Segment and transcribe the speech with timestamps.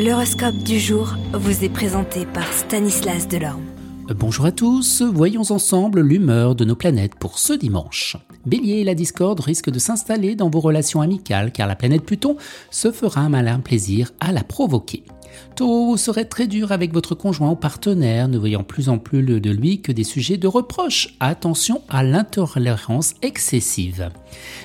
[0.00, 3.64] L'horoscope du jour vous est présenté par Stanislas Delorme.
[4.16, 8.16] Bonjour à tous, voyons ensemble l'humeur de nos planètes pour ce dimanche.
[8.46, 12.36] Bélier, la discorde risque de s'installer dans vos relations amicales car la planète Pluton
[12.70, 15.02] se fera un malin plaisir à la provoquer.
[15.56, 19.22] Taureau, vous serez très dur avec votre conjoint ou partenaire, ne voyant plus en plus
[19.22, 21.16] de lui que des sujets de reproche.
[21.20, 24.10] Attention à l'intolérance excessive.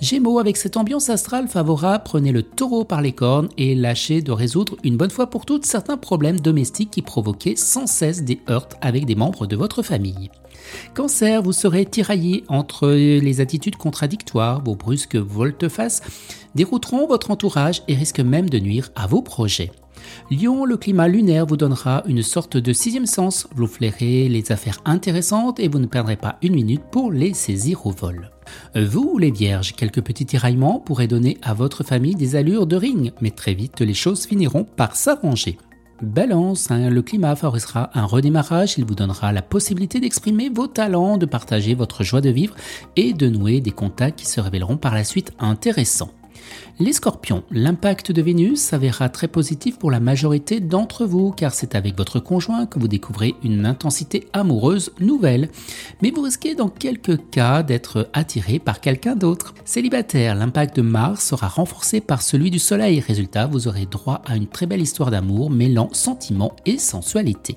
[0.00, 4.32] Gémeaux, avec cette ambiance astrale favorable, prenez le taureau par les cornes et lâchez de
[4.32, 8.68] résoudre une bonne fois pour toutes certains problèmes domestiques qui provoquaient sans cesse des heurts
[8.80, 10.30] avec des membres de votre famille.
[10.94, 16.02] Cancer, vous serez tiraillé entre les attitudes contradictoires, vos brusques volte-face
[16.54, 19.70] dérouteront votre entourage et risquent même de nuire à vos projets.
[20.30, 23.46] Lion, le climat lunaire vous donnera une sorte de sixième sens.
[23.54, 27.86] Vous flairez les affaires intéressantes et vous ne perdrez pas une minute pour les saisir
[27.86, 28.30] au vol.
[28.74, 33.12] Vous, les vierges, quelques petits tiraillements pourraient donner à votre famille des allures de ring,
[33.20, 35.58] mais très vite les choses finiront par s'arranger.
[36.02, 41.18] Balance, hein, le climat favorisera un redémarrage, il vous donnera la possibilité d'exprimer vos talents,
[41.18, 42.54] de partager votre joie de vivre
[42.96, 46.10] et de nouer des contacts qui se révéleront par la suite intéressants.
[46.80, 51.74] Les scorpions, l'impact de Vénus s'avérera très positif pour la majorité d'entre vous car c'est
[51.74, 55.50] avec votre conjoint que vous découvrez une intensité amoureuse nouvelle.
[56.02, 59.54] Mais vous risquez dans quelques cas d'être attiré par quelqu'un d'autre.
[59.64, 63.00] Célibataire, l'impact de Mars sera renforcé par celui du Soleil.
[63.00, 67.56] Résultat, vous aurez droit à une très belle histoire d'amour mêlant sentiment et sensualité.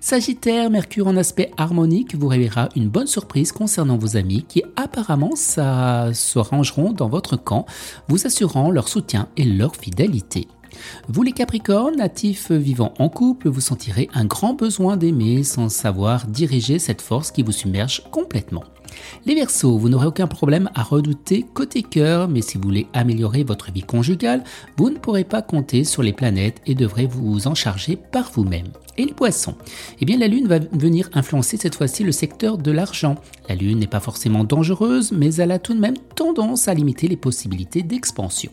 [0.00, 5.36] Sagittaire, Mercure en aspect harmonique vous révélera une bonne surprise concernant vos amis qui apparemment
[5.36, 7.66] se rangeront dans votre camp,
[8.08, 10.46] vous assurant leur soutien et leur fidélité.
[11.08, 16.26] Vous les Capricornes, natifs vivant en couple, vous sentirez un grand besoin d'aimer sans savoir
[16.26, 18.64] diriger cette force qui vous submerge complètement.
[19.26, 23.42] Les Verseaux, vous n'aurez aucun problème à redouter côté cœur, mais si vous voulez améliorer
[23.42, 24.44] votre vie conjugale,
[24.76, 28.68] vous ne pourrez pas compter sur les planètes et devrez vous en charger par vous-même.
[28.96, 29.56] Et les poissons
[30.00, 33.16] Eh bien la Lune va venir influencer cette fois-ci le secteur de l'argent.
[33.48, 37.08] La Lune n'est pas forcément dangereuse, mais elle a tout de même tendance à limiter
[37.08, 38.52] les possibilités d'expansion.